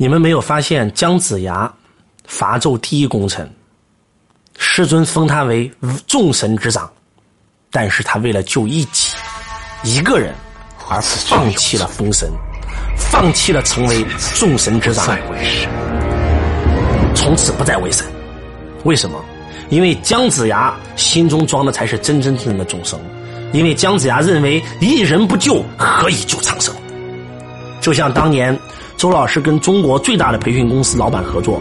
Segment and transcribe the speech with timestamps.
[0.00, 1.70] 你们没有发现姜子牙，
[2.24, 3.46] 伐纣第一功臣，
[4.56, 5.70] 师尊封他为
[6.06, 6.90] 众神之长，
[7.70, 9.14] 但是他为了救一己，
[9.82, 10.32] 一个人
[10.88, 12.30] 而放弃了封神，
[12.96, 14.02] 放弃了成为
[14.36, 15.18] 众神之长，
[17.14, 18.06] 从此不再为神。
[18.84, 19.22] 为什么？
[19.68, 22.98] 因为姜子牙心中装的才是真真正正的众生，
[23.52, 26.74] 因为姜子牙认为一人不救，何以救苍生？
[27.80, 28.56] 就像当年
[28.96, 31.60] 周老师跟中国最大的培训公司老板合作，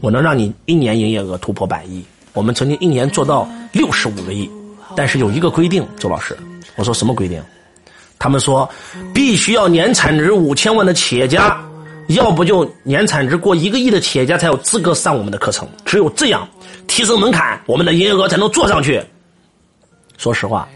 [0.00, 4.50] 我能让你一年营业额突破百亿，我们曾经一年做到六十五个亿，
[4.94, 6.36] 但是有一个规定，周老师，
[6.76, 7.42] 我说什么规定？
[8.18, 8.68] 他们说
[9.12, 11.60] 必须要年产值五千万的企业家。
[12.10, 16.48] 要不就年产值过一个亿的企业家才有资格上我们的课程，只有这样
[16.86, 19.02] 提升门槛，我们的营业额才能做上去。
[20.16, 20.68] 说实话，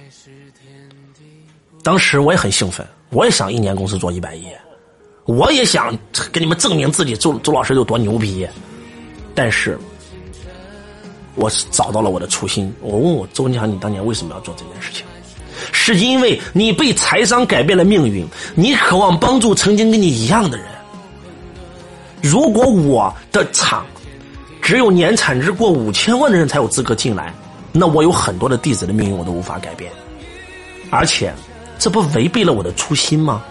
[1.84, 4.44] 当时我也很兴奋，我也想一年公司做一百亿，
[5.26, 5.96] 我也想
[6.32, 8.46] 给你们证明自己周周老师有多牛逼。
[9.34, 9.78] 但是，
[11.36, 12.72] 我找到了我的初心。
[12.80, 15.04] 我问我周文强，你当年为什么要做这件事情？
[15.72, 20.66] 是因为你被财商改变了命运，你渴望帮助曾经跟你一样的人。
[22.22, 23.86] 如果我的厂
[24.60, 27.32] 只有年产值过五千万的人才有资格进来，
[27.72, 29.92] 那我有很多的弟子的命运我都无法改变，
[30.90, 31.32] 而且
[31.78, 33.42] 这不违背了我的初心吗？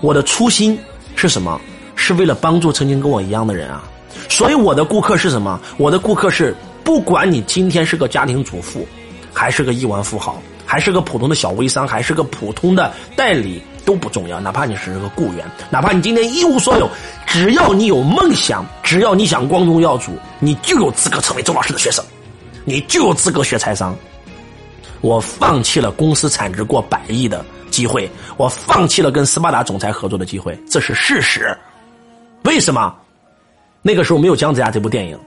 [0.00, 0.78] 我的初心
[1.20, 1.60] 是什么？
[1.96, 3.84] 是为了帮助曾经跟我一样的人啊！
[4.26, 5.60] 所以我的顾客是什么？
[5.76, 8.88] 我的顾客是不管你今天是个家庭主妇，
[9.34, 13.62] 还是个亿万富豪，还是个普通的小微商，还是个普通的代理。
[13.82, 16.88] 都不重要，哪怕你是个雇员，哪怕你今天一无所有，
[17.26, 22.04] 只要你有梦想，只要你想光宗耀祖，你就有资格成为周老师的学生，
[22.64, 23.96] 你就有资格学财商。
[25.00, 27.44] 我放弃了公司产值过百亿的
[27.80, 31.56] 机会，我放弃了跟斯巴达总裁合作的机会，这是事实。
[32.44, 32.94] 为什么？
[33.80, 35.18] 那个时候没有姜子牙这部电影，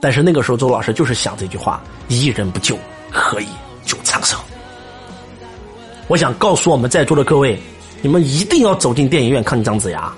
[0.00, 2.76] 但是那个时候周老师就是想这句话：一人不救，
[3.12, 3.46] 何以
[3.84, 4.36] 救苍生？
[6.08, 7.56] 我想告诉我们在座的各位，
[8.00, 10.12] 你们一定要走进电影院看姜子牙。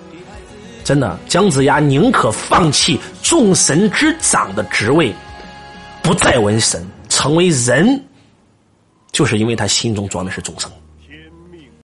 [0.83, 5.15] 真的，姜子牙宁可放弃众神之长的职位，
[6.03, 8.03] 不再为神，成为人，
[9.13, 10.71] 就是因为他心中装的是众生。